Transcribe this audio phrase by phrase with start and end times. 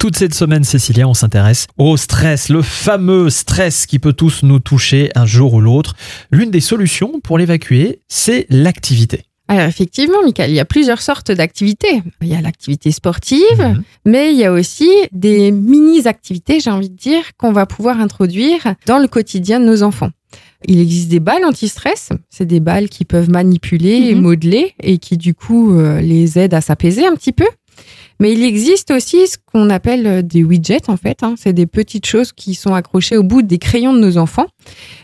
[0.00, 4.58] Toute cette semaine, Cécilia, on s'intéresse au stress, le fameux stress qui peut tous nous
[4.58, 5.94] toucher un jour ou l'autre.
[6.32, 9.24] L'une des solutions pour l'évacuer, c'est l'activité.
[9.48, 12.02] Alors effectivement, Michael, il y a plusieurs sortes d'activités.
[12.22, 13.82] Il y a l'activité sportive, Mhm.
[14.06, 18.74] mais il y a aussi des mini-activités, j'ai envie de dire, qu'on va pouvoir introduire
[18.86, 20.10] dans le quotidien de nos enfants.
[20.66, 22.08] Il existe des balles anti-stress.
[22.30, 24.22] C'est des balles qui peuvent manipuler et Mhm.
[24.22, 27.46] modeler et qui, du coup, euh, les aident à s'apaiser un petit peu.
[28.20, 31.22] Mais il existe aussi ce qu'on appelle euh, des widgets, en fait.
[31.22, 31.34] hein.
[31.38, 34.46] C'est des petites choses qui sont accrochées au bout des crayons de nos enfants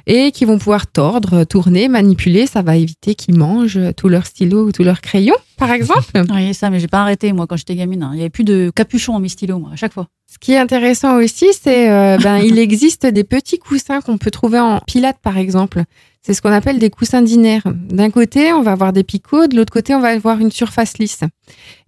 [0.07, 2.47] et qui vont pouvoir tordre, tourner, manipuler.
[2.47, 6.05] Ça va éviter qu'ils mangent tous leurs stylos ou tous leurs crayons, par exemple.
[6.35, 8.03] Oui, ça, mais j'ai pas arrêté, moi, quand j'étais gamine.
[8.03, 8.11] hein.
[8.13, 10.07] Il y avait plus de capuchon en mes stylos, moi, à chaque fois.
[10.31, 14.31] Ce qui est intéressant aussi, c'est euh, ben il existe des petits coussins qu'on peut
[14.31, 15.85] trouver en pilates par exemple.
[16.21, 17.63] C'est ce qu'on appelle des coussins dinaires.
[17.73, 20.99] D'un côté, on va avoir des picots, de l'autre côté, on va avoir une surface
[20.99, 21.21] lisse.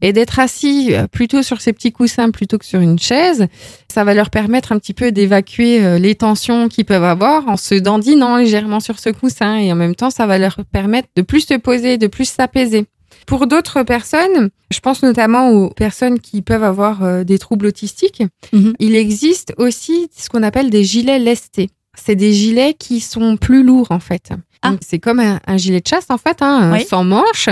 [0.01, 3.49] Et d'être assis euh, plutôt sur ces petits coussins plutôt que sur une chaise,
[3.93, 7.57] ça va leur permettre un petit peu d'évacuer euh, les tensions qu'ils peuvent avoir en
[7.57, 11.23] se dandinant légèrement sur ce coussin et en même temps, ça va leur permettre de
[11.23, 12.87] plus se poser, de plus s'apaiser.
[13.27, 18.23] Pour d'autres personnes, je pense notamment aux personnes qui peuvent avoir euh, des troubles autistiques,
[18.53, 18.75] Mhm.
[18.79, 21.69] il existe aussi ce qu'on appelle des gilets lestés.
[22.01, 24.31] C'est des gilets qui sont plus lourds en fait.
[24.63, 24.73] Ah.
[24.81, 26.85] C'est comme un, un gilet de chasse en fait, hein, Oui.
[26.89, 27.49] sans manches.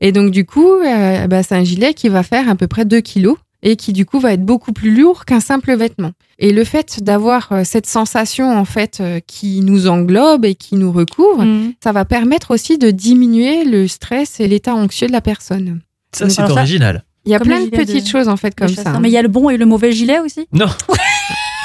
[0.00, 2.84] Et donc du coup, euh, bah, c'est un gilet qui va faire à peu près
[2.84, 6.10] 2 kilos et qui du coup va être beaucoup plus lourd qu'un simple vêtement.
[6.40, 10.74] Et le fait d'avoir euh, cette sensation en fait euh, qui nous englobe et qui
[10.74, 11.72] nous recouvre, Mhm.
[11.82, 15.80] ça va permettre aussi de diminuer le stress et l'état anxieux de la personne.
[16.12, 17.04] Ça, c'est ça- original.
[17.24, 18.82] Il y a Comme plein le de petites de- choses en fait comme ça.
[18.82, 18.98] chasseur.
[19.00, 20.48] Mais il y a le bon et le mauvais gilet aussi.
[20.52, 20.66] Non,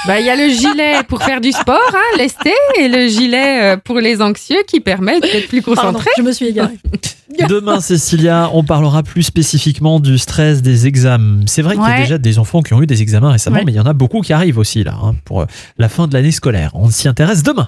[0.08, 3.73] Bah, il y a le gilet pour faire du sport, hein, lesté, et le gilet
[3.73, 6.09] euh, pour les anxieux qui permet d'être plus Pardon, concentré.
[6.17, 6.77] je me suis égarée.
[7.49, 11.41] Demain, Cécilia, on parlera plus spécifiquement du stress des examens.
[11.45, 12.02] C'est vrai qu'il y a Ouais.
[12.03, 13.64] déjà des enfants qui ont eu des examens récemment, Ouais.
[13.66, 15.45] mais il y en a beaucoup qui arrivent aussi là, hein, pour euh,
[15.77, 16.71] la fin de l'année scolaire.
[16.73, 17.67] On s'y intéresse demain.